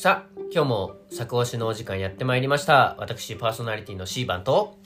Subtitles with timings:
[0.00, 2.94] さあ今日も作押しのお時間やってまいりました。
[3.00, 4.78] 私パーソナリティの C 番と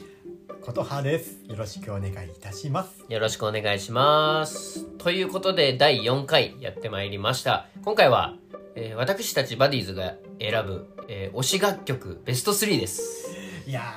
[0.62, 0.82] こと。
[0.82, 1.38] はです。
[1.46, 3.04] よろしくお願いいたします。
[3.10, 4.84] よろしくお願いします。
[4.96, 7.66] ということで第4回やってまいりました。
[7.84, 8.36] 今回は、
[8.74, 13.36] えー私たちバディーズが選ぶ、えー推し楽曲ベスト3です。
[13.66, 13.82] いや。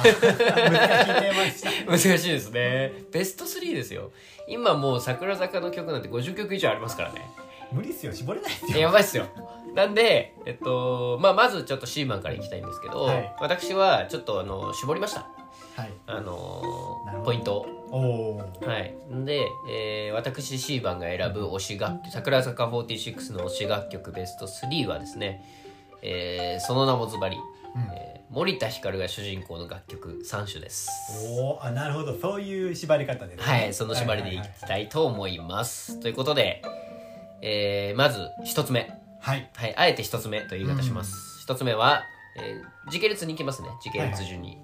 [1.86, 3.04] 難しいですね。
[3.12, 4.12] ベスト3ですよ。
[4.48, 7.20] 今もう桜坂の曲なんて50曲以上ありますからね。
[7.72, 8.78] 無理っすよ、絞れないっすよ。
[8.78, 9.26] やばいっすよ
[9.74, 13.36] なんで、えっとまあ、まずちょっとシーマンからいきたいんですけど、はい。
[13.40, 15.20] 私はちょっとあの絞りました。
[15.76, 15.90] はい。
[16.06, 17.24] あのなるほど。
[17.24, 17.66] ポイントを。
[17.92, 18.66] おー。
[18.66, 18.94] はい。
[19.24, 25.44] で、えー私 C 番が選ぶ推し楽曲桜坂46の推し楽曲ベスト3はですね、
[26.02, 27.82] えーその名もズバリ、うん。
[27.94, 30.88] えー森田ひかるが主人公の楽曲3種です。
[31.36, 32.16] おー、あ、なるほど。
[32.16, 33.42] そういう縛り方ですね。
[33.42, 33.74] はい。
[33.74, 36.62] その縛りでいはいきたいと思います、ということで、
[37.42, 39.50] えーまず1つ目はい。
[39.54, 41.40] はい、あえて一つ目という言い方します。
[41.42, 42.04] 一、つ目は、
[42.36, 43.68] えー時系列に行きますね。
[43.82, 44.58] 時系列順に。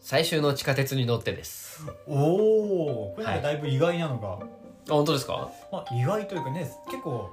[0.00, 1.82] 最終の地下鉄に乗ってです。
[2.06, 4.46] おー、これなんかだいぶ意外なのが、あ、
[4.88, 5.50] 本当ですか？
[5.72, 7.30] まあ意外というかね、結構、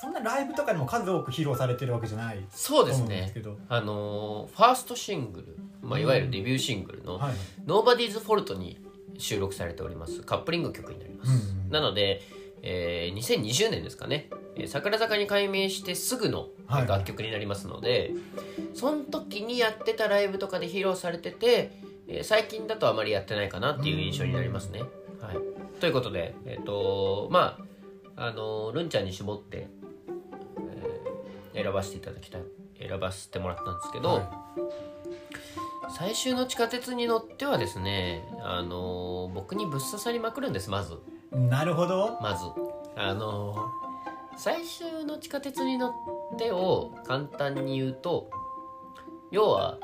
[0.00, 3.32] そんなライブとかでも数多く披露されてるわけじゃないそうですね。
[3.68, 5.56] あのーファーストシングル、
[5.88, 7.34] まあ、いわゆるデビューシングルのはい。
[7.66, 8.78] 「Nobody's Fault」に
[9.18, 11.30] 収録されておりますカップリング曲になります。
[11.30, 12.22] うんなので、
[12.62, 16.86] えー2020年ですかね、えー桜坂に改名してすぐのはい。
[16.86, 18.12] 楽曲になりますので、
[18.74, 21.72] その時にやってたライブとかで披露されてて、
[22.08, 24.80] えー最近だとあまりやってないかなっていう印象になりますね。
[25.20, 27.58] はい、ということで、えっとま
[28.16, 29.68] ああのルンちゃんに絞って、
[31.54, 32.42] えー選ばせていただきたい
[32.78, 34.46] 選ばせてもらったんですけど、は
[35.96, 40.94] 最終の地下鉄に乗ってはですね、あの僕にぶっ刺さりまくるんですまず。
[41.32, 42.18] いなるほど。
[42.20, 42.44] まず。
[42.96, 43.70] あの
[44.36, 45.92] 最終の地下鉄に乗っ
[46.38, 48.30] てを簡単に言うと
[49.30, 49.78] 要は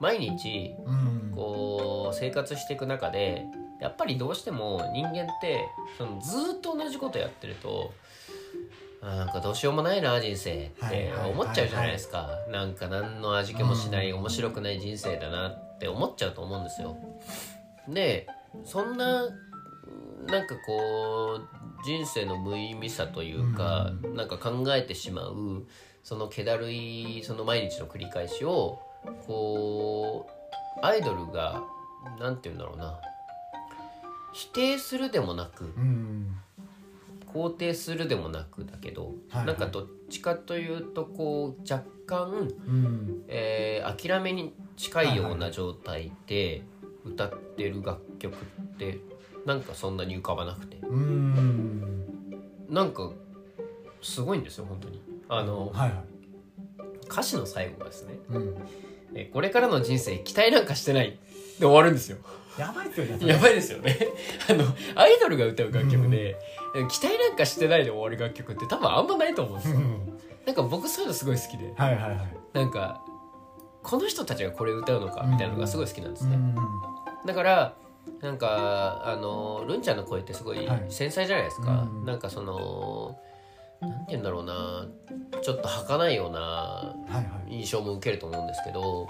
[0.00, 1.32] 毎日うん。
[1.34, 3.44] こう生活していく中で
[3.80, 5.68] やっぱりどうしても人間って
[5.98, 7.92] そのずーっと同じことやってると
[9.02, 14.18] なんかどうしようもないな人生って思っちゃうじゃないですか、なんか何の味気もしない、うん。
[14.20, 16.96] 面白くない人生だなって思っちゃうと思うんですよ。
[17.86, 18.26] で
[18.64, 19.28] そんな
[20.26, 25.66] なんかこう人生の無意味さというか、なんか考えてしまう
[26.02, 28.78] その気だるいその毎日の繰り返しを
[29.26, 30.28] こ
[30.82, 31.62] うアイドルが
[32.20, 32.98] なんて言うんだろうな
[34.32, 36.36] 否定するでもなくうん。
[37.32, 43.24] 肯定するでもなくだけど、はいはいなんかどっちかというとこう若干、うん。
[43.28, 46.62] えー諦めに近いような状態で
[47.04, 48.98] 歌ってる楽曲って
[49.46, 52.04] なんかそんなに浮かばなくてうん。
[52.68, 53.10] なんか
[54.02, 56.04] すごいんですよ本当にあのはいはい。
[57.08, 58.56] 歌詞の最後がですねうん。
[59.14, 61.18] 「えーこれからの人生期待なんかしてない」
[61.58, 62.18] で終わるんですよ
[62.58, 63.26] やばいっすよね。
[63.26, 63.96] やばいですよね
[64.50, 64.64] あの
[64.94, 66.36] アイドルが歌う楽曲で、
[66.88, 70.18] 期待なんかしてないで終わる楽曲って多分あんまないと思うんですようん。
[70.46, 72.18] なんか僕そういうのすごい好きではいはいはい。
[72.54, 73.02] なんか
[73.82, 76.56] この人たちがこれ歌うのかみたいなのがすごい好きなんですね、うん。
[77.26, 77.74] だから
[78.20, 80.84] なんかあのルンちゃんの声ってすごいはい。
[80.88, 83.18] 繊細じゃないですか、うんなんかその
[83.80, 84.86] なんて言うんだろうな。
[85.42, 87.54] ちょっと儚いようなはいはい。
[87.54, 89.06] 印象も受けると思うんですけど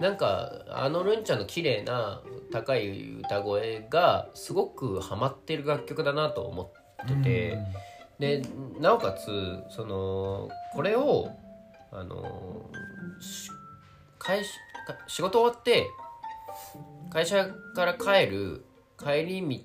[0.00, 2.22] なんかあのルンちゃんの綺麗な
[2.52, 6.62] 高い歌声がすごくハマってる楽曲だなと思
[7.04, 7.58] ってて、
[8.18, 8.42] で
[8.80, 9.26] なおかつ
[9.70, 11.30] そのこれを
[11.92, 12.70] あの
[15.06, 15.86] 仕事終わって
[17.10, 18.64] 会社から帰る
[18.98, 19.64] 帰り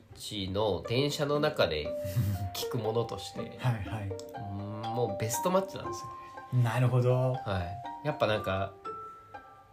[0.53, 1.87] 道の電車の中で
[2.55, 3.49] 聞くものとしてはい
[3.87, 4.11] はい。
[4.35, 7.33] うんもうベストマッチなんですよなるほど。
[7.33, 7.63] は
[8.03, 8.73] い、やっぱなんか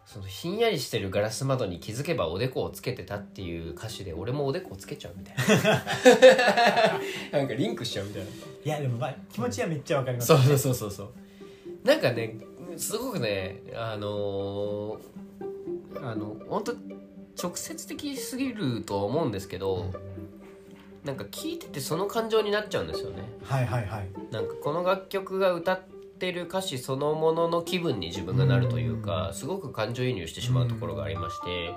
[0.06, 5.82] そのひんやりしてるガラス窓に気づけばおでこをつけてたっていう歌詞で俺もおでこをつけちゃうみたいな
[7.38, 8.28] なんかリンクしちゃうみたいな
[8.64, 10.28] いやでもまあ気持ちはめっちゃわかります。
[10.28, 11.08] そうそうそうそうそう
[11.84, 12.36] なんかね
[12.78, 14.98] すごくねあのー
[16.02, 16.74] あの本当
[17.42, 19.92] 直接的すぎるとは思うんですけど、
[21.04, 23.22] なんか聞いててその感情になっちゃうんですよね。
[23.42, 24.08] はいはいはい。
[24.30, 25.80] なんかこの楽曲が歌っ
[26.20, 31.74] てる歌詞そのものの気分に自分がなるというかすごく感情移入してしまうところがありまして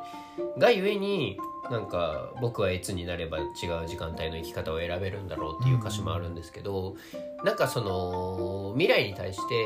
[0.60, 1.38] がゆえに
[1.72, 3.48] なんか僕はいつになれば違う
[3.88, 6.98] 時間帯の生き方を選べるんだろうっていう歌詞もあるんですけど
[7.46, 9.66] なんかその未来に対して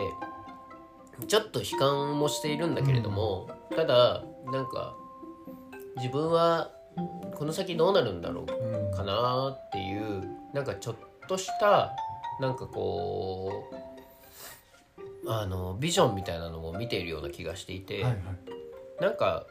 [1.26, 4.96] ちょっと悲観もしているんだけれどもただなんか
[5.98, 6.72] 自分は
[7.36, 8.92] この先どうなるんだろううん。
[8.92, 10.96] かなっていうなんかちょっ
[11.28, 11.94] とした
[12.40, 13.70] なんかこ
[15.26, 18.16] うあのビジョンみたいなのも見ているような気がしていて、はいはい。
[19.02, 19.46] なんか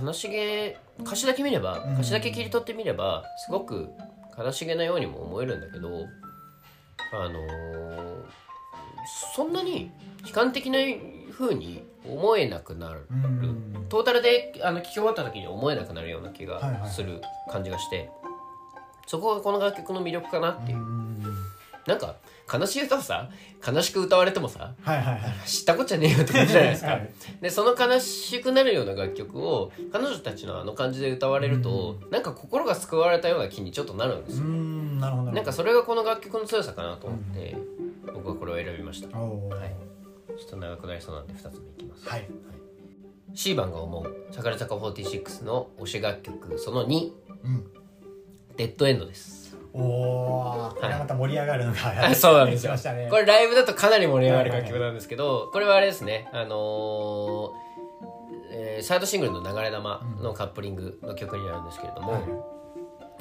[0.00, 1.94] 悲しげ歌詞だけ見ればうん。
[1.94, 3.90] 歌詞だけ切り取ってみればすごく
[4.36, 6.06] 悲しげなようにも思えるんだけど
[7.12, 8.24] あのー
[9.34, 9.90] そんなに
[10.26, 10.78] 悲観的な
[11.32, 13.06] 風に思えなくなる。
[13.10, 13.86] うん。
[13.88, 18.10] トータルであの聞き終わった時に思えなくなるような気はいはいがする感じがして、
[19.06, 21.08] そこがこの楽曲の魅力かなっていう、うん
[21.86, 22.16] なんか
[22.52, 23.30] 悲しい歌をさ
[23.66, 25.48] 悲しく歌われてもさはいはいはい。
[25.48, 27.10] 知ったこっちゃねえよって感じじゃないですか、はい
[27.40, 35.32] でその悲しくなるような楽曲を彼女たちのあの感じで歌われると、なんか心が救われたような気にちょっとなるんですうよ、んなるほど。
[35.32, 37.56] なんかそれがこの楽曲の強さかなと思って、
[38.12, 39.16] 僕はこれを選びました。
[39.18, 39.26] は
[39.64, 39.74] い。
[40.38, 42.28] ちょっと長くなりそうなんで2つ目いきます、はい。
[43.34, 44.26] C 番が思う。
[44.30, 47.12] 桜坂46の推し楽曲その2
[47.44, 47.66] うん。
[48.56, 49.56] デッドエンドです。
[49.72, 51.78] おおこれまた盛り上がるのが
[52.08, 52.74] あそうなんですよ。
[52.74, 53.08] ね。
[53.10, 56.28] これライブだとかなり盛り上がる楽曲なんですけどこれはあれですね。
[56.32, 57.68] あのー
[58.50, 62.22] えーサードシングルの「流れ玉」のカップリングの曲になるんですけれども、はい。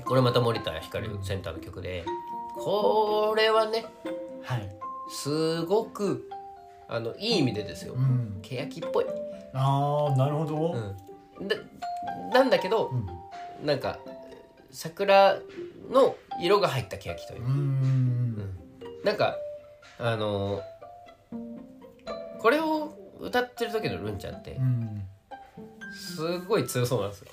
[0.05, 2.05] これまた森田ひかるセンターの曲で
[2.55, 3.85] これはね
[4.41, 4.76] はい
[5.09, 6.29] すごく
[6.87, 7.93] あのいい意味でですよ。
[7.93, 8.39] うん。
[8.41, 9.05] 欅っぽい、
[9.53, 10.75] ああなるほど。
[11.39, 11.55] うん、だ
[12.33, 13.65] なんだけどうん。
[13.65, 13.99] なんか
[14.71, 15.39] 桜
[15.89, 17.43] の色が入った欅という。
[17.43, 18.57] う、ん。
[19.03, 19.35] なんか
[19.99, 20.61] あの
[22.39, 25.03] これを歌ってる時のルンちゃんってうん。
[25.93, 27.27] すごい強そうなんですよ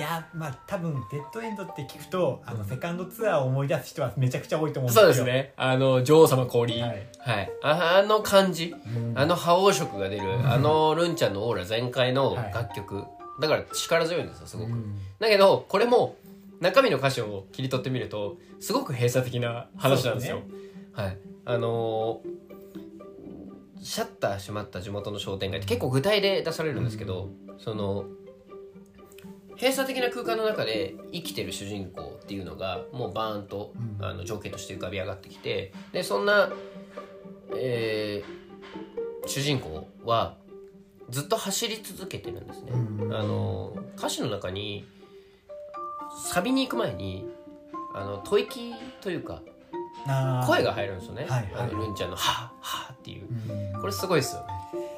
[0.00, 5.02] いやまあ多分デッドエンドって聞くとあのセカンドツアーを思い出す人はめちゃくちゃ多いと思うんですよ。
[5.02, 5.52] そうですね。
[5.58, 6.82] あの女王様降臨。
[6.82, 6.98] ははい。
[6.98, 8.74] い、ああの感じ。
[8.96, 9.12] うん。
[9.14, 10.22] あの覇王色が出る。
[10.48, 13.04] あのルンちゃんのオーラ全開の楽曲、
[13.42, 14.96] だから力強いんですよすごく、うん。
[15.18, 16.16] だけどこれも
[16.60, 20.40] 中身の歌詞を切り取ってみるとすごく閉鎖的な話なんですよ。
[20.92, 21.18] はい。
[21.44, 22.40] あのー
[23.82, 28.04] シャッター閉まった地元の商店街って結構具体で出されるんですけど、その
[29.60, 34.04] 閉鎖的な空間の中で生きてる主人公っていうのがもうバーンと、うん。
[34.04, 36.50] あの情景として浮かび上がってきてでそんな、
[37.54, 38.40] えー
[39.26, 40.36] 主人公は
[41.10, 42.72] ずっと走り続けてるんですね。
[42.72, 43.14] うん。
[43.14, 44.86] あの歌詞の中に
[46.24, 47.28] サビに行く前に
[47.94, 49.42] あの吐息というか
[50.46, 51.64] 声が入るんですよね、はいはい。
[51.64, 53.26] あのルンちゃんの「はあはあ」っていう。
[53.74, 53.80] うん。
[53.80, 54.46] これすごいですよね。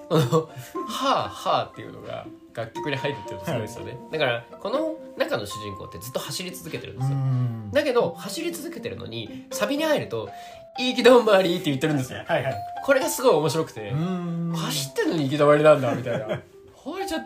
[0.08, 0.48] この
[0.86, 3.96] 「はあはあ」っていうのが楽曲に入るっていうのすごいですよね。
[4.10, 7.16] だからこの中の主人公ってずっと走り続けてるんでうすよ。
[7.16, 7.70] ん。
[7.72, 10.28] だけど走り続けてるのにサビに入ると
[10.78, 12.22] 「行き止まり」って言ってるんですよ。
[12.26, 12.56] はいはい。
[12.84, 14.52] これがすごい面白くてうん。
[14.56, 16.40] 走ってんのに行き止まりなんだみたいな。
[16.84, 17.22] これじゃん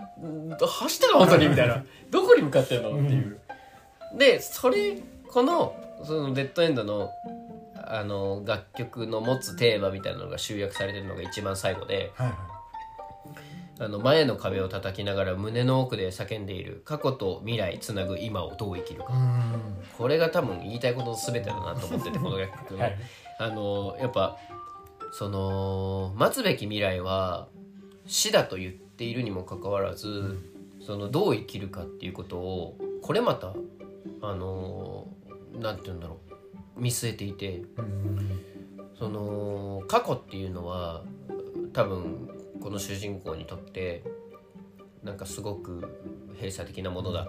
[0.58, 1.82] 走ってるの本当にみたいな。
[2.11, 3.40] どこに向かってんのっていう。
[4.17, 5.75] でそれこの
[6.05, 7.11] そのデッドエンドの
[7.88, 12.37] あの楽曲の持つテーマみたいなのが集約されてるのが一番最後ではいはい
[13.78, 19.12] あの前の壁を叩きながら胸の奥で叫んでいる過去と未来つなぐ今をどう生きるか。
[19.12, 19.76] うん。
[19.99, 22.75] これが多分言いたいことの全てだなと思っててこの楽曲。
[22.75, 22.96] の、 はい。
[23.38, 24.38] あのやっぱ
[25.12, 27.49] その待つべき未来は
[28.06, 30.38] 死だと言っているにもかかわらず、
[30.81, 33.52] そのどう生きるかっていうことをこれまた
[34.23, 35.08] あの
[35.52, 36.19] なんて言うんだろ
[36.76, 36.81] う。
[36.81, 37.62] 見据えていて。
[37.76, 38.40] うん。
[38.99, 41.02] その過去っていうのは
[41.75, 42.36] 多分
[42.66, 44.02] この主人公にとって
[45.04, 46.00] なんかすごく
[46.35, 47.28] 閉鎖的なものだ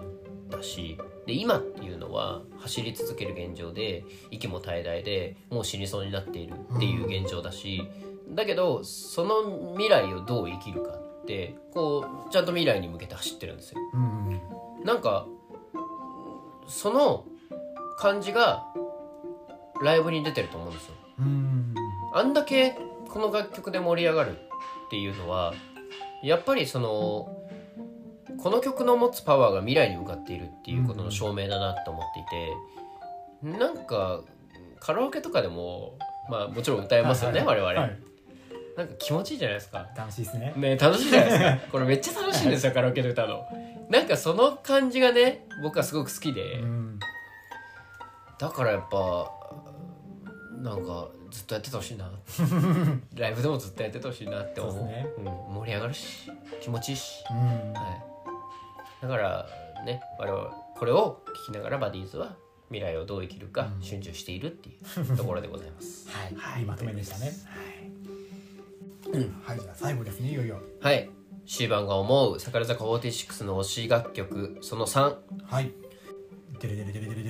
[0.50, 7.88] たしで今っていうのは走り続ける現状で息も絶えでもう死にそうになっているっていう現状だし、
[8.30, 13.80] だけどその未来をどう生きるかってこうちゃんと未来に向けて走ってるんですよ。
[13.94, 14.40] うん
[14.84, 15.28] なんか
[16.66, 17.26] その
[17.96, 18.64] 感じが
[19.84, 20.94] ライブに出てると思うんですよ。
[21.20, 21.74] うん
[22.12, 22.76] あんだけ
[23.08, 24.47] この楽曲で盛り上がる
[24.88, 25.52] っていうのは
[26.22, 27.36] やっぱりその
[28.38, 34.22] この曲の持つパワーが未来に向かっているっていうことの証明だなと思っていて、なんか
[34.80, 35.98] カラオケとかでも
[36.30, 37.98] まあもちろん歌えますよね、はいはい我々、はい。
[38.76, 39.88] なんか気持ちいいじゃないですか。
[39.96, 40.52] 楽しいですね。
[40.56, 41.72] ね楽しいじゃないですか。
[41.72, 43.44] これめっちゃ楽しいんですよカラオケで歌うの。
[43.90, 46.98] なんかその感じがね僕はすごく好きで、うん。
[48.38, 49.32] だからやっぱ
[50.58, 52.10] なんかずっとやっててほしいな。
[53.16, 54.84] ライブでもずっとやっててほしいなって思う。
[54.86, 55.06] ね。
[55.18, 56.30] うん、盛り上がるし
[56.60, 57.72] 気持ちいいし、うん。
[57.72, 58.02] は
[59.00, 59.46] い、だから
[59.84, 62.36] ね我々これを聞きながらバディーズは
[62.68, 63.82] 未来をどう生きるかうん。
[63.82, 64.76] 春秋しているってい
[65.12, 66.08] うところでございます。
[66.36, 66.66] はい、いい。
[66.66, 67.32] まとめでしたね。
[69.44, 70.60] はい、じゃあ最後ですね、いよいよ。
[70.80, 71.08] はい、
[71.46, 75.16] C 番が思う桜坂46の推し楽曲その3
[75.46, 75.72] はい。
[76.60, 77.27] デレデレデレデレ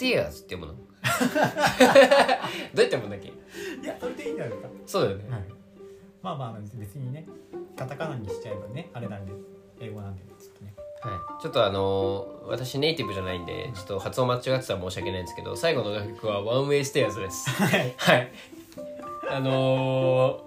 [0.00, 0.72] Stairs って読むの。
[2.74, 3.28] どうやってもんだっけ？
[3.28, 3.32] い
[3.84, 4.68] やそれでいいんじゃないですか？
[4.86, 5.24] そうだよね。
[5.30, 5.44] はい、
[6.22, 7.26] まあまあ別にね
[7.76, 9.32] カタカナにしちゃえばねあれなんで
[9.80, 10.74] 英語なんでちょっとね。
[11.02, 17.50] はい、ちょっとあのー私ネイティブじゃないんでちょっと発音間違ってたら申し訳ないんですけど最後の楽曲は「One-way stairs」です。
[17.50, 17.94] はい。
[17.96, 18.32] はい。
[19.30, 20.40] あの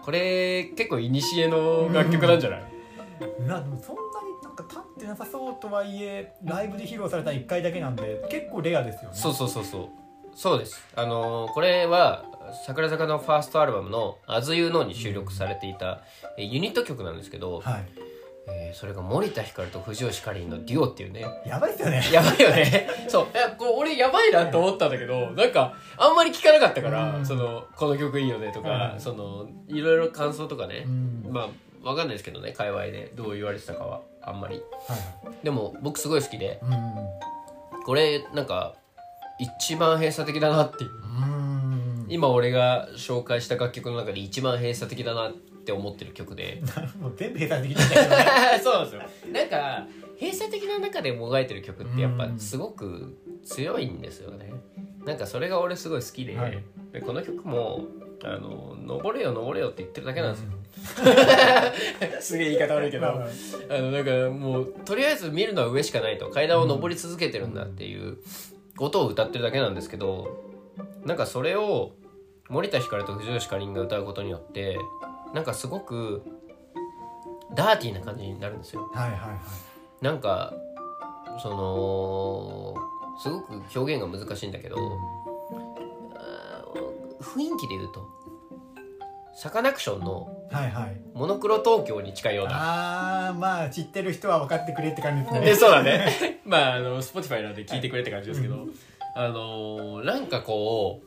[0.00, 2.62] ー、これ結構いにしえの楽曲なんじゃない、
[3.46, 3.96] まあでもそん
[4.62, 9.16] か立ってなさそうとはいえライブで披露された1回だけなんで結構レアですよね。
[9.16, 9.88] そうそうそうそう。
[10.34, 10.82] そうです。
[10.96, 12.24] あのーこれは
[12.66, 16.00] 桜坂のファーストアルバムの「As You Know」に収録されていた、
[16.36, 17.84] えーユニット曲なんですけど、はい。
[18.48, 21.24] えーそれが森田ひかると藤吉かりんのデュオっていうね。
[21.46, 22.02] やばいっすよね。
[22.12, 22.88] やばいよね。
[23.08, 23.26] そう。
[23.36, 27.26] いやこれ俺やばいなと思ったんだけどなんかあんまり聞かなかったから、うん。
[27.26, 30.84] そのこの曲いいよねとか、うんそのいろいろ感想とかね。
[30.86, 31.26] う、ん。
[31.30, 31.48] まあ
[31.82, 34.62] わかんないですけどね界隈でどう言われてたかはあんまり。
[34.86, 36.74] はいでも僕すごい好きでうん
[37.84, 38.74] これなんか
[39.38, 40.90] 一番閉鎖的だなっていう。
[40.90, 42.06] うん。
[42.08, 46.62] 今俺が紹介した楽曲の中で一番閉鎖的だなって思ってる曲で。
[47.16, 48.16] 全部閉鎖的だけどね。
[48.62, 49.86] そうなんですよなんか
[50.20, 52.38] 閉鎖的な中でもがいてる曲ってやっぱうん。
[52.38, 54.52] すごく強いんですよね。
[55.06, 56.62] なんかそれが俺すごい好きで,、はい。
[56.92, 57.86] でこの曲も
[58.24, 60.50] 「あの登れよ登れよ」って言ってるだけなんですよ、
[62.20, 66.28] すげえ言い方悪いけど、まあのなんかもうとりあえず見るのは上しかないと。
[66.30, 68.18] 階段を上り続けてるんだっていう
[68.76, 70.44] ことを歌ってるだけなんですけど
[71.04, 71.92] なんかそれを
[72.48, 74.78] 森田ひかると藤吉かりんが歌うことによって
[75.34, 76.22] なんかすごく
[77.54, 78.90] ダーティーな感じになるんですよ。
[78.94, 79.36] はいはいは
[80.00, 80.04] い。
[80.04, 80.54] なんか
[81.42, 82.74] その
[83.20, 84.76] すごく表現が難しいんだけど
[87.20, 88.08] 雰囲気で言うと
[89.34, 91.00] サカナクションのはいはい。
[91.14, 93.28] モノクロ東京に近いような。
[93.28, 95.50] あーまあ知ってる人は分かってくれって感じですね。
[95.50, 96.40] え そうだね。
[96.44, 98.66] まああの Spotify なんで聞いてくれって感じですけど、
[99.14, 101.06] あのーなんかこう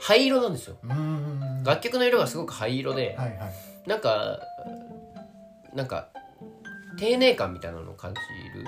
[0.00, 0.76] 灰色なんですよ。
[0.82, 1.62] うーん。
[1.64, 3.88] 楽曲の色がすごく灰色で、はいはい。
[3.88, 4.40] なんか
[5.74, 6.08] なんか
[6.98, 8.20] 丁寧感みたいなのを感じ
[8.58, 8.64] る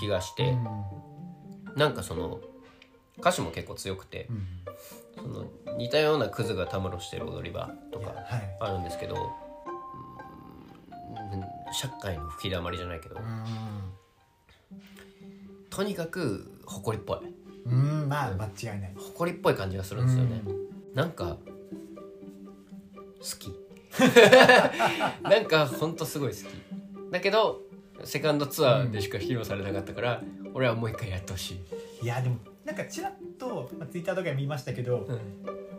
[0.00, 1.74] 気がして、うん。
[1.76, 2.40] なんかその
[3.20, 4.46] 歌詞も結構強くてうん
[5.20, 5.44] その
[5.76, 8.14] 似たようなクズがたむろしてる踊り場とか
[8.60, 9.18] あるんですけどう
[11.36, 13.18] ん社会の吹き溜まりじゃないけど、う
[15.70, 17.18] とにかく誇りっぽい。
[17.66, 18.94] うんまあ間違いない。
[18.96, 20.42] 誇りっぽい感じがするんですよね、
[20.94, 21.36] なんか
[23.20, 23.54] 好き。
[25.22, 27.12] なんかほんとすごい好き。
[27.12, 27.62] だけど
[28.04, 30.22] セカンドツアーでしか披露されなかったから、
[30.54, 31.60] 俺はもう一回やってほし
[32.00, 35.08] い、いやでもなんかちらっと、まあ、ツイッターとかで見ましたけど、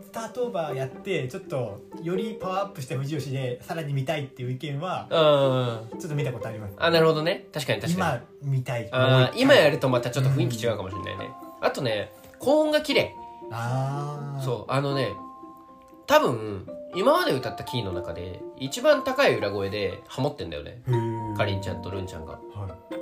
[0.02, 6.74] スタートオーバーやってちょっとよりパワーアップした藤吉でさらに見たいっていう意見はあちょっと見たことあります。
[6.76, 7.46] あなるほどね。
[7.52, 8.22] 確かに確かに。
[8.42, 8.88] 今見たい。
[8.92, 13.14] あー今やるるとまたちょっと雰囲気違うかもしれないね、あとね高音が綺麗。
[13.50, 15.08] ああそうあのね
[16.06, 20.82] 多分今まで歌ったキーの中で一番高い裏声でハモってんだよね。
[20.86, 22.32] うかりんちゃんとルンちゃんが。
[22.32, 22.38] は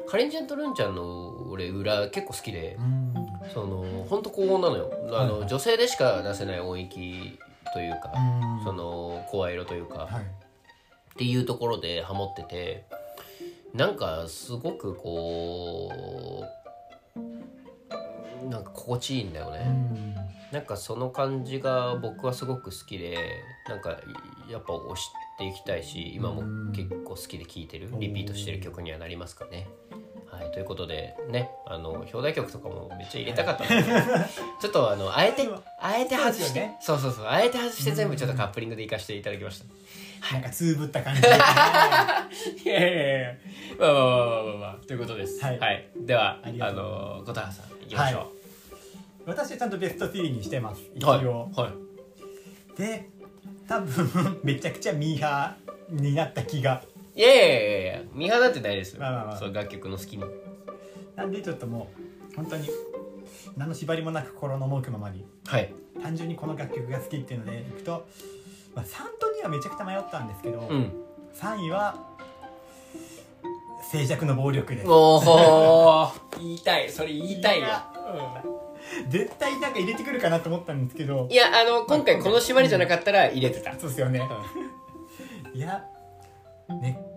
[0.07, 0.09] い。
[0.09, 2.77] かりんちゃんとルンちゃんの俺裏結構好きで。
[2.79, 3.10] うん
[3.53, 4.91] その本当高音なのよ。
[5.13, 7.39] あの、はい女性でしか出せない音域
[7.73, 8.65] というか、うん。
[8.65, 10.23] その声色というか、はい。
[10.23, 12.85] っていうところでハモってて
[13.75, 15.93] なんかすごくこ
[17.15, 20.15] うなんか心地いいんだよね、うん。
[20.51, 23.19] なんかその感じが僕はすごく好きで
[23.69, 23.99] なんか
[24.49, 27.91] やっぱ推していきたいし今も結構好きで聴いてる。
[27.99, 29.69] リピートしてる曲にはなりますかね。
[30.41, 34.01] はい、ということでねあの表題曲とかもめっちゃ入れたかったんですけど
[34.61, 35.49] ちょっとあのあえて
[35.81, 36.77] あえて外してね。
[36.81, 40.35] そうそうそうあえて外して全部ちょっとカップリングでいかせていただきました。
[40.35, 41.29] なんかつぶった感じで。
[42.65, 43.35] いやいやいや
[43.79, 45.43] まあまあまあまあまあ、まあ、ということです。
[45.45, 45.89] は、はい。
[46.03, 48.33] いではあの小田原さんいきましょ
[49.27, 50.85] 私はちゃんとベスト3にしてますう。
[50.95, 51.27] 一はい。
[51.27, 52.81] 応、はい。
[52.81, 53.09] で
[53.69, 56.83] 多分 めちゃくちゃミーハーになった気が
[57.21, 59.37] いやいやいやいや見放ってないですよ、まあまあまあ。
[59.37, 60.25] そう楽曲の好きに。
[61.17, 61.89] なんでちょっとも
[62.33, 62.67] う本当に
[63.59, 65.27] 何の縛りもなく心の赴くままに。
[65.47, 65.75] はい。
[66.03, 68.07] 単純にこの楽曲が好きっていうのでいくと、
[68.75, 70.93] まあ、3と2はめちゃくちゃ迷ったんですけど、うん。
[71.35, 72.09] 3位は
[73.91, 74.89] 静寂の暴力です。
[74.89, 76.89] おお言いたい。
[76.89, 77.67] それ言いたいよ。
[77.67, 77.93] いや
[79.11, 81.29] 絶対なんか入れてくるかなと思ったんですけど。
[81.31, 84.27] いやあの今回この縛りじゃなかったら入れてた、そうですよね。
[85.53, 85.85] いや
[86.81, 87.10] ね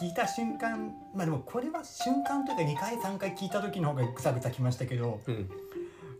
[0.00, 5.50] 聞いた瞬間まあでもこれは瞬間というか2回3回聞いた時の方がぐさぐさきましたけどうん、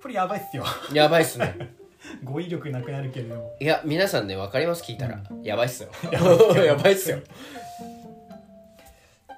[0.02, 0.64] これやばいっすよ。
[0.92, 1.74] やばいっすね。
[2.22, 3.56] 語彙力なくなるけれども。
[3.58, 4.82] いや皆さんね分かります？
[4.82, 5.90] 聞いたら、やばいっすよ。
[6.12, 6.64] やばいっすよ。
[6.64, 7.18] やばいっすよ。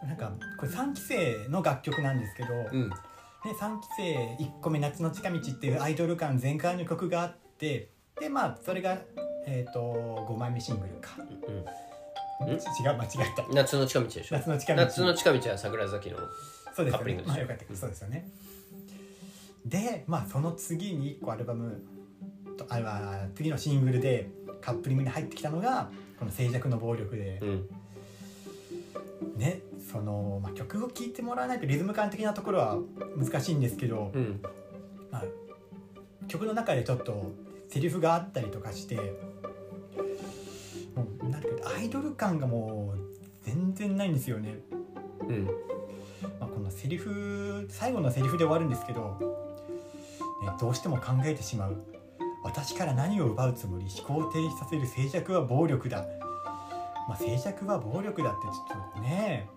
[0.03, 2.89] なんかこれ3期生の楽曲なんですけど、うん。
[2.89, 2.95] ね、
[3.61, 8.99] 3期生1個目「夏の近道」っていうアイドル感全開の曲があってでまあそれが、
[9.47, 11.11] えー、と5枚目シングルか。
[11.19, 11.65] うん
[12.49, 13.47] 違う間違えた。
[13.53, 14.37] 夏の近道でしょ。
[14.37, 14.83] 夏の近道。
[14.83, 16.19] 夏の近道は桜崎の
[16.75, 16.99] そうですよね。
[16.99, 17.77] カップリングですよまあよかった。
[17.77, 18.29] そうですよね。
[19.67, 21.83] でまあその次に1個アルバム
[22.57, 24.29] とああ次のシングルで
[24.61, 27.69] カップリングに入ってきたのがこの「静寂の暴力で」うん。
[29.37, 32.79] ねその、まあ、曲を聴いてもらわないとリズム感的なところは
[33.17, 34.41] 難しいんですけど、うん。
[35.11, 35.25] まあ、
[36.29, 37.33] 曲の中でちょっと
[37.69, 38.97] セリフがあったりとかして
[41.83, 42.99] イドル感がもう
[43.45, 44.55] 全然ないんですよね。
[45.29, 45.47] うん。
[46.41, 49.19] まあ、このセリフ最後のセリフで終わるんですけど、
[50.43, 51.77] ね、どうしても考えてしまう。
[52.45, 56.05] 私から何を奪うつもり思考を停止させる静寂は暴力だ、
[57.09, 58.53] まあ、静寂は暴力だってちょ
[58.91, 59.49] っとね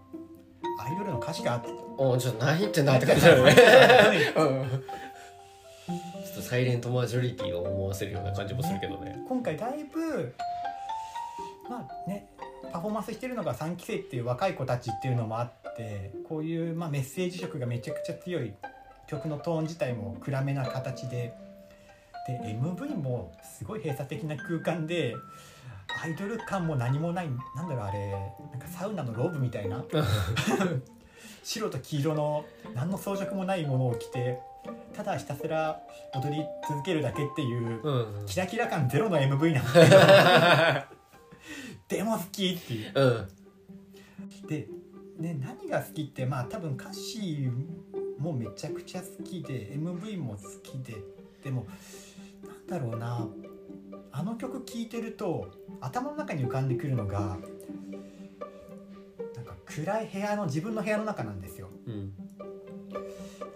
[0.80, 1.70] アイドルの歌詞があって。
[1.98, 4.70] おちょっと何言ってんだって感じだよねうん。
[4.70, 10.34] ちょっとサイレントマジョリティを思わせるような感じもするけどね今回だいぶ
[11.70, 12.28] まあね
[12.72, 18.54] パフォーマンスしてるのが3期生っていう若い子たちっていうのもあってこういう、まあ、メッセージ色がめちゃくちゃ強い
[19.08, 21.34] 曲のトーン自体も暗めな形で
[22.28, 25.16] で MV もすごい閉鎖的な空間で
[26.04, 28.12] アイドル感も何もないなんだろうあれ
[28.52, 29.84] なんかサウナのローブみたいな
[31.44, 34.40] 白と黄色の何の装飾もないものを着て
[34.96, 35.80] ただひたすら
[36.16, 40.95] 踊り続けるだけっていううんキラキラ感ゼロの MV なんだけど
[41.88, 43.30] でも好きっていうう
[44.44, 44.48] ん。
[44.48, 44.68] で、
[45.20, 47.50] ね、何が好きってまあ多分歌詞
[48.18, 50.96] もめちゃくちゃ好きで MV も好きで
[51.44, 51.68] でも
[52.44, 53.28] なんだろうな
[54.12, 55.52] あの曲聴いてると
[55.82, 57.36] 頭の中に浮かんでくるのがな
[59.42, 61.70] んか暗い部屋の自分の部屋の中なんですよ。
[61.86, 62.14] うん。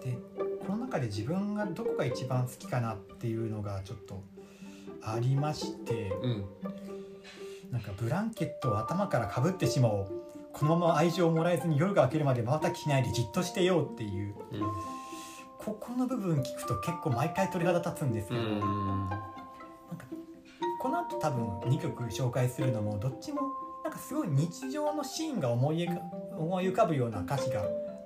[0.04, 0.18] で
[0.66, 4.22] この中で自分がどこが一番好きかなっていうのがちょっと
[5.02, 6.46] ありましてうん
[7.72, 10.08] なんかブランケットを頭からかぶってしまおう。
[10.54, 14.36] このまま愛情をもらえずに夜が明けるまで瞬きしないでじっとしてようっていう。
[14.52, 14.62] うん
[15.60, 19.10] ここの部分聞くと結構毎回鳥肌立つんですけうど、ん
[20.82, 23.42] この後多分2曲紹介するのもどっちも
[23.84, 27.62] なんかすごい日常のシーンが思い浮かぶような歌詞が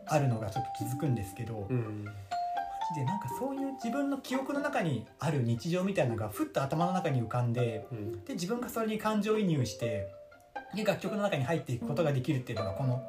[0.07, 2.05] あるのがちょっと気づくんですけど、マうん。
[2.05, 2.09] ジ
[2.95, 10.07] でなんかそういう自分の記憶の中にある日常みたいなのがふっと頭の中に浮かんでうんで自分がそれに感情移入して
[10.75, 13.03] で楽曲の中に入っていくことができるっていうのがこの、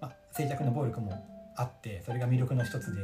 [0.00, 3.02] まあ、静寂の暴力もあってそれが魅力の一つで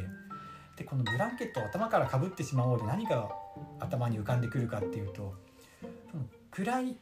[0.77, 3.29] でこのブランケットを頭からかぶってしまおうで何が
[3.81, 5.35] 頭に浮かんでくるかっていうと
[6.11, 6.97] その暗い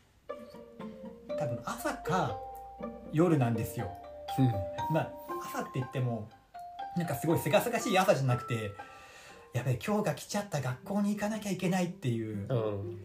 [1.38, 2.38] 多分朝か
[3.12, 3.90] 夜なんですよ。
[4.90, 5.12] まあ
[5.44, 6.28] 朝って言っても
[6.96, 8.72] なんかすごい清々しい朝じゃなくて
[9.56, 12.46] やべえ今日が来ちゃった学校に行かなきゃいけないっていう。
[12.48, 12.98] うん。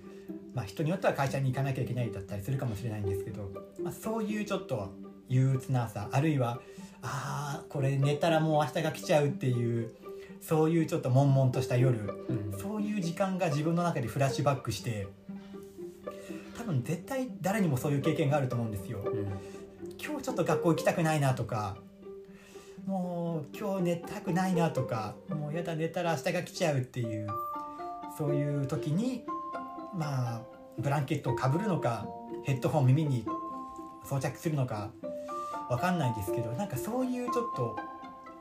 [0.53, 3.49] まあ、人によっては会社に行かなきゃいけないだったりするかもしれないんですけど、
[3.81, 4.89] まあ、そういうちょっと
[5.29, 6.59] 憂鬱な朝あるいは
[7.01, 9.93] あーこれ寝たらもう明日が来ちゃうっていう
[10.41, 12.59] そういうちょっと悶々とした夜うん。
[12.59, 15.07] そういう時間が自分の中でフラッシュバックして
[16.57, 18.99] 多分絶対誰にもそういう経験があると思うんですよ。
[19.05, 19.27] うん。
[20.03, 21.77] 今日ちょっと学校行きたくないなとか
[22.85, 27.27] もう今日寝たくないなとかもうやだ寝たら明日が来ちゃうっていう
[28.17, 29.23] そういう時に
[29.95, 30.41] まあ
[30.77, 32.07] ブランケットをかぶるのか
[32.43, 33.25] ヘッドホン耳に
[34.03, 34.91] 装着するのか
[35.69, 37.77] わかんないですけどなんかそういうちょっと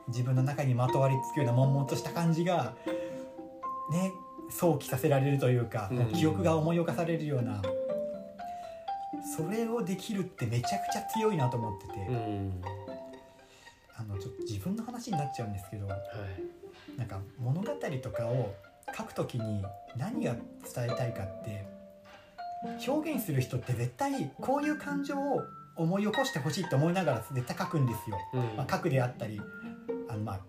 [0.07, 2.73] 自分の中にまとわりつくような悶々とした感じが
[3.91, 4.11] ね
[4.49, 6.05] 想起させられるというか、うん。
[6.07, 7.61] 記憶が思い起こされるような
[9.37, 12.61] それをできるってめちゃくちゃ強いなと思ってて、うん
[14.01, 15.99] あのちょっと自分の話になっちゃうんですけどはい
[16.97, 18.53] なんか物語とかを
[18.97, 19.63] 書くときに
[19.95, 21.65] 何が伝えたいかって
[22.87, 25.41] 表現する人って絶対こういう感情を
[25.75, 28.17] 思い起こしてほしいって思いながら絶対書くんですよ。
[28.33, 29.39] うんまあ、書くであったり
[30.09, 30.39] あのまあ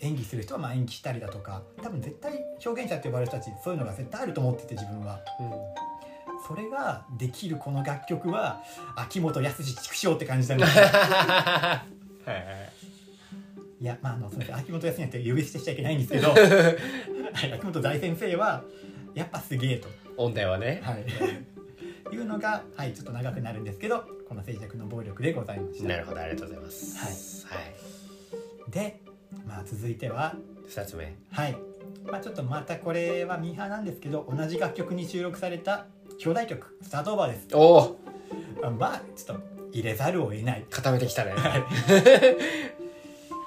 [0.00, 5.20] 演技する人はまあ演技したりだとか多分絶対表現者って呼ばれる人たちそういうのが絶対あると思ってて自分は。
[6.46, 8.62] それができるこの楽曲は
[8.96, 10.84] 秋元康畜生って感じなんですよ。
[12.24, 12.44] はいはい
[13.80, 13.84] い。
[13.84, 18.64] やまああのすみません秋元康って呼び捨てしちゃいけないんですけどはい 秋元大先生は
[19.14, 20.80] やっぱすげえと、音大はね。
[20.84, 21.02] はい、
[22.14, 22.16] い。
[22.16, 25.88] うのが、はい、ちょっと長くなるんですけどこの静寂の暴力でございました。
[25.88, 27.46] なるほどありがとうございます。
[27.46, 28.70] はい。
[28.70, 29.00] で、
[29.46, 30.36] まあ、続いては
[30.68, 31.16] 二つ目。
[31.32, 31.56] はい、
[32.04, 35.86] まあ、ちょっとまたこれはミーハーなんですけど同じ楽曲に収録された
[36.18, 37.48] 兄弟曲「スタートオーバー」です。
[37.54, 37.98] おお
[38.62, 40.64] あまあちょっと入れざるを得ない。
[40.70, 41.32] 固めてきたね。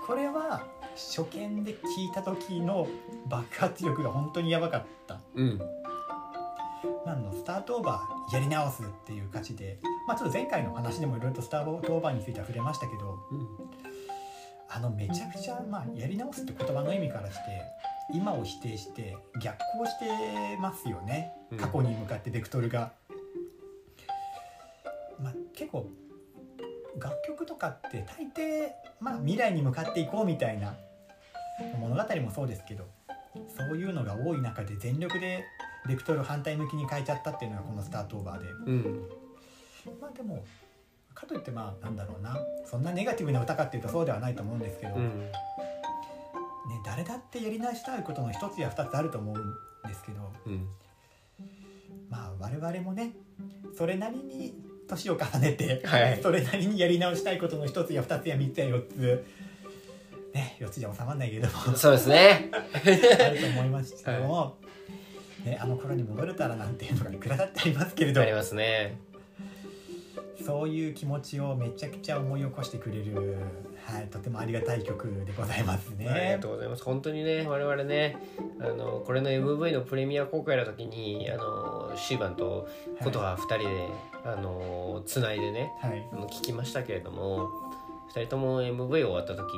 [0.06, 2.88] これは初見で聞いた時の
[3.28, 5.20] 爆発力が本当にやばかった。
[5.36, 5.62] うん。
[7.06, 13.20] あのスタートオーバーやり直すっていう歌詞で、まあ、ちょっと前回の話でもいろいろとスタートオーバーについては触れましたけど
[14.70, 17.42] あのめちゃくちゃ、まあ、やり直すって言葉の意味からして
[18.14, 21.32] 今を否定して逆行してますよね。
[21.52, 21.58] うん。
[21.58, 22.92] 過去に向かってベクトルが。
[25.22, 25.88] まあ、結構
[27.00, 30.76] 楽曲とかって大抵、まあ、未来に向かっていこうみたいな
[31.80, 32.86] 物語もそうですけど
[33.56, 35.44] そういうのが多い中で全力で
[35.88, 38.48] ベクトルを反対向きに変えちゃったっていうのがこのスタートオーバーで。
[38.68, 39.10] うん。
[40.00, 40.46] まあでも
[41.14, 45.32] かといってまあなんだろうなそんなネガティブな歌かっていうとそうではないと思うんですけど、ね、うん。
[46.86, 50.68] 誰だってやり直したいことの一つや二つあると思うんですけどうん。
[52.10, 53.14] まあ我々もね
[53.78, 54.54] それなりに
[54.88, 56.20] 年を重ねて、はい。
[56.22, 59.26] それなりにやり直したいことの一つや二つや三つや四つ。
[60.34, 61.76] ね四つじゃ収まらないけども。
[61.76, 62.50] そうですね。
[62.52, 64.58] あると思いますけども、
[65.46, 68.22] ね、あの頃に戻れたらなんていうのがいくらだってありますけれど。
[68.22, 68.98] ありますね。
[70.46, 73.38] そういう気持ちをめちゃくちゃ思い起こしてくれる、
[73.86, 76.08] はい、とてもありがたい曲でございますね。
[76.10, 76.84] ありがとうございます。
[76.84, 78.18] 本当にね我々ね
[78.60, 82.68] あのこれの MV のプレミア公開の時にあのシーバンと
[83.04, 83.90] 琴葉2人で、
[84.26, 87.50] あのつないでねはい、あの聞きましたけれども
[88.16, 89.54] 2人とも MV 終わった時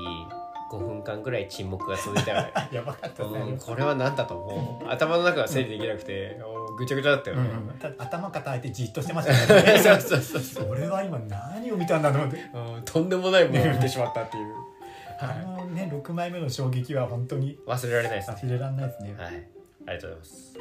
[0.71, 2.33] 5分間ぐらい沈黙が続いた
[2.71, 3.39] やばかったね。
[3.39, 6.39] うん、これは何だともう頭の中が整理できなくて、
[6.77, 7.49] ぐちゃぐちゃだったよね、
[7.97, 9.79] 頭抱えてじっとしてましたね。
[9.79, 12.37] そうそうそう俺は今何を見たんだろうって。
[12.53, 14.53] うんとんでもないものを見てしまったっていう、
[15.19, 18.37] あのね6枚目の衝撃は本当に忘れられないですね。
[18.43, 19.27] 忘れられないですね、はい。
[19.27, 19.45] ありが
[19.87, 20.53] とうございます。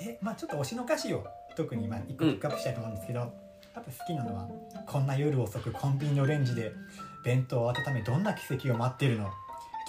[0.00, 1.26] でまあちょっと推しの歌詞を
[1.56, 3.30] 特にまあ一個ピックアップしたいと思うんですけど、やっ
[3.74, 4.48] ぱ好きなのは
[4.86, 6.72] 「こんな夜遅くコンビニのレンジで
[7.24, 9.30] 弁当を温めどんな奇跡を待っているの？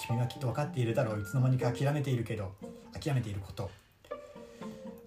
[0.08, 1.22] 君はきっと分かっているだろう。
[1.22, 2.54] いつの間にか諦めているけど
[2.94, 3.70] 諦めていること」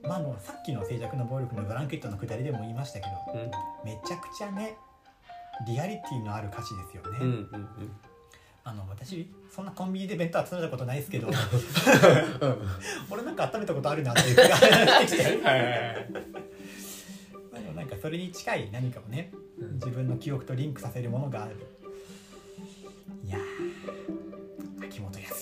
[0.08, 3.50] まああのさっきの静寂の暴力のブランケットのくだりでも言いましたけどうん。
[3.84, 4.76] めちゃくちゃね
[5.66, 7.18] リアリティのある歌詞ですよね。
[7.20, 7.68] うんうん
[8.64, 11.34] あの私そんなコンビニで弁当集めたことないですけどうん。
[13.08, 14.56] 俺なんか温めたことあるなっていう気が
[15.08, 15.32] してきて。
[15.32, 15.40] で
[17.66, 19.74] もなんかそれに近い何かをねうん。
[19.76, 21.56] 自分の記憶とリンクさせるものがある。
[23.24, 25.34] いやー秋元康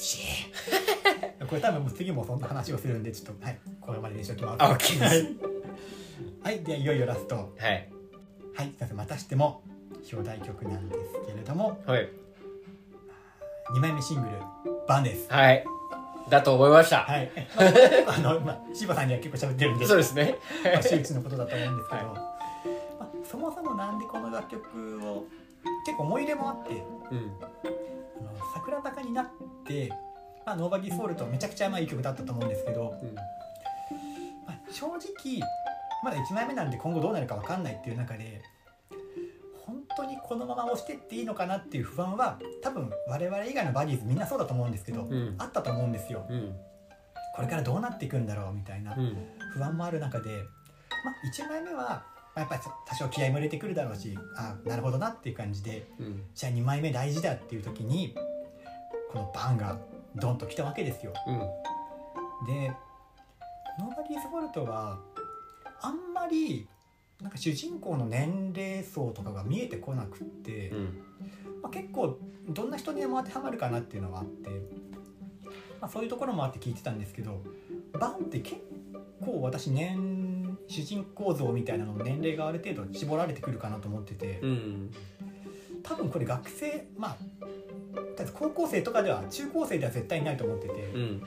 [1.47, 4.57] これ多分次もそんな話をするんでちょっとはいこれまでにしときます。
[4.63, 5.39] あ OK はですい、
[6.43, 7.37] はい、ではいよいよラスト。
[7.37, 7.89] はい。
[8.55, 9.63] はいすいませんまたしても
[10.13, 11.83] 表題曲なんですけれども。
[11.87, 12.09] はい。
[13.75, 14.35] 2枚目シングル
[14.87, 15.31] 「バン」です。
[15.33, 15.65] はい。
[16.31, 17.31] だと思いました、はい、
[18.09, 19.87] あの、まあ、柴さんには結構喋ってるんで。
[19.87, 20.37] そうですね。
[20.65, 22.17] まあ、周知のことだと思うんですけど、はい
[22.99, 25.25] まあ、そもそもなんでこの楽曲を
[25.85, 26.75] 結構思い入れもあって。
[26.75, 27.33] うん。
[28.19, 29.27] あの桜坂になっ
[29.65, 29.93] て、
[30.47, 33.15] まあ、ノーバギーソウルとめちゃくちゃまあいい曲だったと思うんですけど、うん。
[33.17, 33.23] ま
[34.53, 35.41] あ、正直
[36.05, 38.41] まだ1枚目なんで今後どうなるか分かんないっていう中で
[39.67, 45.35] 本当にこのまま押してっていいのかなっていう不安は多分我々以外のバディーズみんなそうだと思うんですけど、うん。
[45.39, 46.25] あったと思うんですよ。
[46.31, 46.55] うん。
[47.35, 49.17] これからどうなっていくんだろうみたいなうん。
[49.53, 50.31] 不安もある中で、
[51.05, 52.05] まあ、1枚目は、
[52.37, 56.23] まあ、やっぱり多少気合いも入れてくるだろうしあなるほどなっていう感じでうん。
[56.37, 58.15] じゃあ2枚目大事だっていう時に
[59.11, 59.77] このバンが
[60.17, 61.13] ドンと来たわけですよ。
[61.27, 61.39] うん。
[62.47, 62.73] で
[63.79, 64.99] 「ノーバディーズ・フォルト」は
[65.81, 66.67] あんまり
[67.21, 71.03] なんか主人公の年齢層とかが見えてこなくって、うん。
[71.63, 74.51] まあ、結構どんな人にでも当てはまるかなっていうのはあって、
[75.81, 77.43] まあ、そういうところもあって聞いてたんですけど
[77.93, 78.61] バンって結
[79.25, 84.93] 構私年主人公像みたいなのの年齢がある程度絞られてくるかなと思っててうん。
[85.83, 87.17] 多分これ学生まあ
[88.33, 91.23] 高校生とかでは中高生では絶対ないと思ってて、うん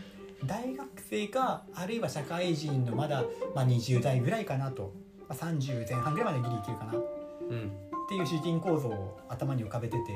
[0.45, 4.93] 大学生かあるいは社会人のまだ、まあ、20代ぐらいかなと、
[5.27, 6.93] まあ、30前半ぐらいまでギリいけるかな。
[6.93, 6.95] っ
[7.49, 7.71] うん
[8.09, 10.03] ていう主人公像を頭に浮かべてて。
[10.07, 10.15] で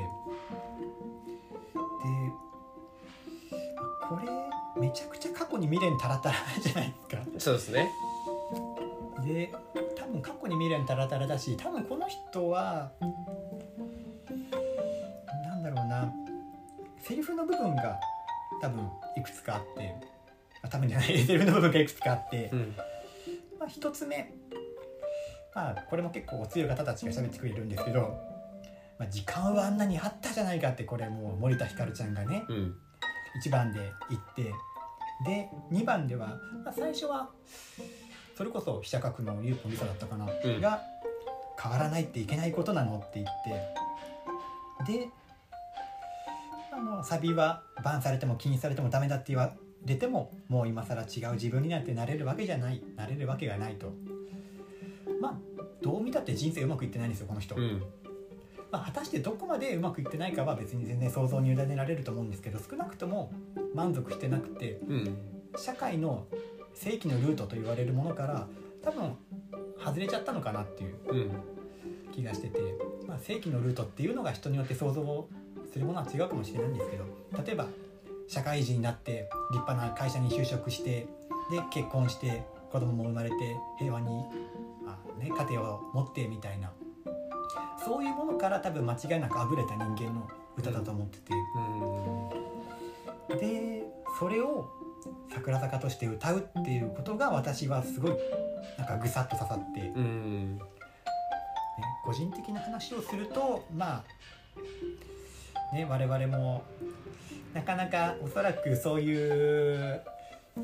[4.08, 4.20] こ
[4.76, 7.40] れめちゃくちゃ過去に未練たらたらじゃないですか。
[7.40, 7.90] そうですね。
[9.24, 9.52] で
[9.96, 12.92] 多分過去に未練たらたらだし多分この人は
[17.04, 18.00] セリフの部分が
[18.62, 19.96] 多分いくつかあって
[20.62, 22.76] あ多分じゃない セリフの部分がいくつかあって、うん。
[23.60, 24.34] まあ、一つ目
[25.54, 28.02] まあこれも結構お強い方たちが喋ってくれるんですけど、
[28.98, 32.76] まあ、時間はあんなにあったじゃないかってこれもう森田ひかるちゃんがねうん。
[33.44, 34.54] 1番で言って
[35.26, 36.28] で2番では、
[36.64, 37.30] まあ、最初は
[38.38, 40.62] それこそ飛車角のゆうぽんりさだったかな、ん。
[40.62, 40.82] が
[41.62, 43.28] 変わらないっていけないことなのって言っ
[44.86, 45.10] てで、
[46.76, 49.54] あのサビはバンされても気にされてもダメだって言わ
[49.86, 52.82] れてももう今更違う自分になってなれるわけじゃない。
[52.96, 53.94] なれるわけがないと。
[55.22, 57.84] まあどう見たって人生うまくいってないんですよこの人、うん。
[58.72, 63.32] まあ、果たしてどこまでうまくいってないかは別に全然想像に委ねられると思うんですけど少なくとも
[63.76, 65.18] 満足してなくてうん。
[65.56, 66.26] 社会の
[66.74, 68.48] 正規のルートと言われるものから
[68.82, 69.16] 多分
[69.78, 71.32] 外れちゃったのかなっていううん。
[72.12, 72.60] 気がしてて、
[73.08, 75.28] まあ、正規のルートっていうのが人によって想像
[75.74, 77.06] するものは違うかもしれないんですけど
[77.44, 77.66] 例えば
[78.28, 81.08] 社会人になって立派な会社に就職して
[81.50, 83.36] で結婚して子供も生まれて
[83.80, 84.24] 平和に
[84.88, 86.72] あ、ね、家庭を持ってみたいな。
[87.86, 91.34] そういうものから多分間違いなくあぶれた人間の歌だと思ってて。
[93.30, 93.40] うん。
[93.40, 93.84] で
[94.20, 94.70] それを
[95.34, 98.12] 桜坂として歌うっていうことが私はすごい
[98.78, 100.60] なんかぐさっと刺さって、ね、うん。
[102.06, 104.04] 個人的な話をするとまあ
[105.74, 106.64] ね我々も
[107.54, 110.02] なかなかおそらくそういう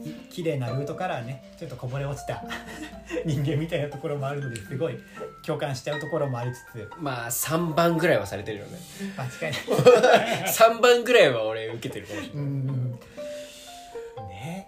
[0.05, 2.43] い綺麗なルートからねちょっとこぼれ落ちた
[3.25, 4.99] 人間みたいなところもあるのですごい
[5.43, 6.89] 共感しちゃうところもありつつ。
[6.99, 8.77] まあ3番ぐらいはされてるよね。
[9.17, 12.43] 間違いない3番ぐらいは俺受けてるかもしれない。
[12.43, 12.99] うん
[14.29, 14.67] ね。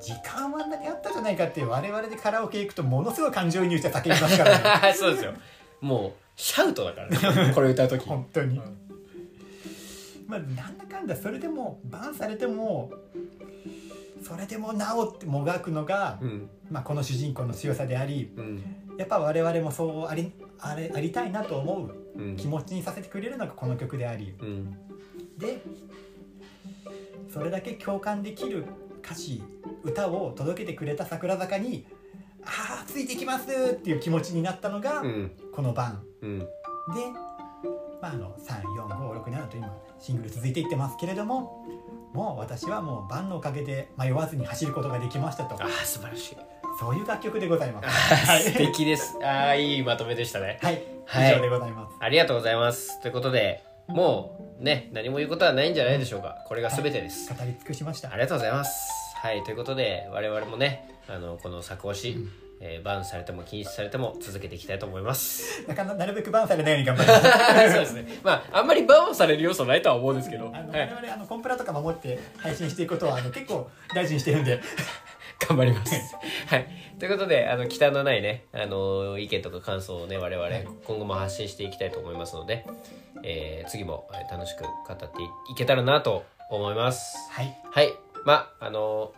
[0.00, 4.94] 時間はあんなにあったじゃないかって我々でカラオケ行くとものすごい感情移入して叫びますからね。
[4.96, 5.34] そうですよ。
[5.82, 7.52] もうシャウトだからね。
[7.52, 8.06] これ歌う時。
[8.08, 8.91] 本当に、うん
[10.32, 12.90] まあなんだかんだそれでもバンされても
[14.22, 16.48] それでもなおってもがくのが、うん。
[16.70, 18.64] まあ、この主人公の強さでありうん。
[18.96, 22.36] やっぱ我々もそうありあれありたいなと思ううん。
[22.36, 24.34] 気持ちにさせてくれるのがこの曲であり。
[24.40, 24.76] うん。
[25.38, 25.62] で
[27.32, 28.64] それだけ共感できる
[29.04, 29.42] 歌詞
[29.82, 31.86] 歌を届けてくれた桜坂に
[32.44, 35.32] 「ああついてきます!」っていう気持ちになったのがうん。
[35.52, 36.38] この番うん。
[36.38, 36.46] で、
[38.00, 41.64] まあ、あの34567と今シングル続いていってますけれども
[42.12, 45.54] もう私はもう番のおかげで迷わずに走ることができましたと。
[45.54, 46.36] ああ素晴らしい。
[46.78, 47.86] そういう楽曲でございます。
[47.86, 47.90] あ
[48.32, 48.42] はい。
[48.42, 49.16] ー素敵です。
[49.22, 50.58] ああいいまとめでしたね。
[50.60, 51.32] はい、はい。
[51.32, 51.96] 以上でございます。
[52.00, 53.00] ありがとうございます。
[53.00, 56.44] ということでもうね何も言うことはないんじゃないでしょうか。
[56.48, 58.10] これが全てです、語り尽くしました。
[58.10, 59.16] ありがとうございます。
[59.16, 62.16] はい、ということで、我々もね、あの、この作推し、
[62.64, 65.66] えーバンされても禁止されても続けていきたいと思います。
[65.66, 67.22] なかななるべくバンされないように頑張ります。
[67.74, 68.20] そうですね。
[68.22, 74.60] まあ、あんまりバンをされる要素ないとは思うんですけど、はあの、い、我々あのコンプラとか守って配信していくことはあの結構大事にしてるんで、
[75.48, 76.16] 頑張ります。
[76.46, 76.66] はい。
[77.00, 82.64] ということで、あの、忌憚のないね、あの、意見とか感想をね、我々はい今後も発信していきたいと思いますので、
[83.24, 85.04] えー次もえー楽しく語って
[85.50, 87.16] いけたらなと思います。
[87.32, 87.92] はい、はい。
[88.24, 89.12] まあ、あの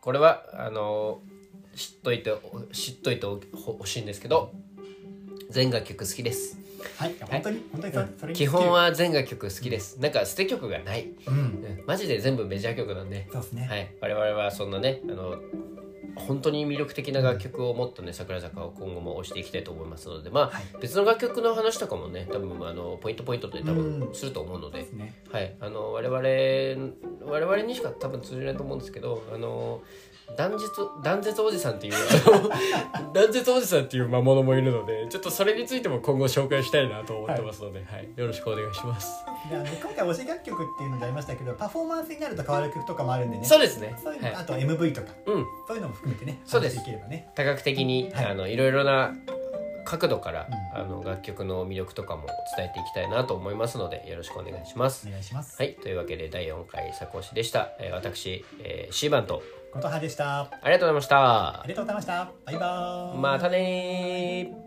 [0.00, 1.20] これは、あの
[1.76, 2.34] 知っといて、
[2.72, 4.52] 知っといてほしいんですけど、
[5.50, 6.58] 全楽曲好きです。
[6.98, 10.00] はい、本当に本当にそれ基本は全楽曲好きです。
[10.00, 11.10] なんか捨て曲がない。
[11.26, 13.66] うん、うんマジで全部メジャー曲なんで、そうですね。
[13.68, 13.94] はい。
[14.00, 15.36] 我々はそんなね、あの、
[16.16, 25.14] 本当に魅力的な楽曲をもっとね桜坂を今後も推していきたいと思いますのでまあ、はい別の楽曲の話とかもね多分あのポイントポイントで多分うんすると思うので、ですね。
[25.30, 26.92] はい、あの我々
[27.30, 29.82] 我々にしか多分通じないと思うんですけどあの
[30.36, 30.70] 断絶
[31.02, 31.94] 断絶おじさんっていう
[33.12, 38.08] 断絶おじさんっていう魔物もいるのでちょっとそれについても今後紹介したいなと思ってますので、はい。
[38.16, 39.24] よろしくお願いします。
[39.48, 43.44] であの今回推し楽曲っていうのでありましたけど、パフォーマンスになると変わる曲とかもあるんでね。
[43.44, 45.08] そうですね、はいそういうの、あと MV とか。
[45.26, 46.76] うん、そういうのも含めてね、そうです。
[46.76, 47.30] 話していければね。
[47.34, 48.24] 多角的に、はい。
[48.24, 49.14] い、あのいろいろな
[49.84, 50.80] 角度から、うん。
[50.80, 55.06] あの楽曲の魅力とかも伝えていきたいなと思いますのでよろしくお願いします。
[55.08, 55.10] お。
[55.10, 55.56] 願いします。
[55.58, 60.40] はい、というわけで第4回作講師でした、えー私、えー、シーバンとことはでした。
[60.40, 61.60] ありがとうございました。
[61.60, 62.28] ありがとうございました。
[62.44, 63.18] バイバーイ。
[63.18, 64.66] またね